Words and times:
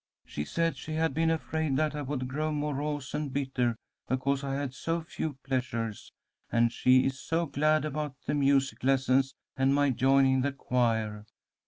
"She 0.25 0.45
said 0.45 0.77
she 0.77 0.93
had 0.93 1.13
been 1.13 1.29
afraid 1.29 1.77
that 1.77 1.93
I 1.93 2.01
would 2.01 2.27
grow 2.27 2.51
morose 2.51 3.13
and 3.13 3.31
bitter 3.31 3.77
because 4.09 4.43
I 4.43 4.55
had 4.55 4.73
so 4.73 5.03
few 5.03 5.33
pleasures, 5.43 6.11
and 6.51 6.71
she 6.71 7.05
is 7.05 7.19
so 7.19 7.45
glad 7.45 7.85
about 7.85 8.15
the 8.25 8.33
music 8.33 8.83
lessons 8.83 9.35
and 9.55 9.75
my 9.75 9.91
joining 9.91 10.41
the 10.41 10.53
choir. 10.53 11.27